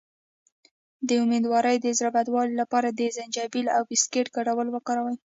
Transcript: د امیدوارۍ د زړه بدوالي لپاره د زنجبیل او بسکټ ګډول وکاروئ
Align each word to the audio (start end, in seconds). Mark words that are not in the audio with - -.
د 1.07 1.09
امیدوارۍ 1.23 1.77
د 1.81 1.87
زړه 1.97 2.09
بدوالي 2.17 2.55
لپاره 2.61 2.89
د 2.91 3.01
زنجبیل 3.15 3.67
او 3.75 3.81
بسکټ 3.89 4.25
ګډول 4.37 4.67
وکاروئ 4.71 5.15